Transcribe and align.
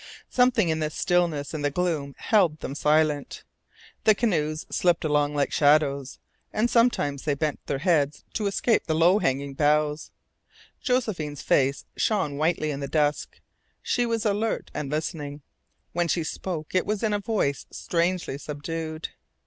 Something 0.31 0.69
in 0.69 0.79
the 0.79 0.89
stillness 0.89 1.53
and 1.53 1.63
the 1.63 1.69
gloom 1.69 2.15
held 2.17 2.59
them 2.61 2.73
silent. 2.73 3.43
The 4.03 4.15
canoes 4.15 4.65
slipped 4.71 5.05
along 5.05 5.35
like 5.35 5.51
shadows, 5.51 6.17
and 6.51 6.71
sometimes 6.71 7.21
they 7.23 7.35
bent 7.35 7.63
their 7.67 7.77
heads 7.77 8.23
to 8.33 8.47
escape 8.47 8.87
the 8.87 8.95
low 8.95 9.19
hanging 9.19 9.53
boughs. 9.53 10.09
Josephine's 10.81 11.43
face 11.43 11.85
shone 11.95 12.37
whitely 12.37 12.71
in 12.71 12.79
the 12.79 12.87
dusk. 12.87 13.41
She 13.83 14.07
was 14.07 14.25
alert 14.25 14.71
and 14.73 14.89
listening. 14.89 15.43
When 15.93 16.07
she 16.07 16.23
spoke 16.23 16.73
it 16.73 16.87
was 16.87 17.03
in 17.03 17.13
a 17.13 17.19
voice 17.19 17.67
strangely 17.69 18.39
subdued. 18.39 19.09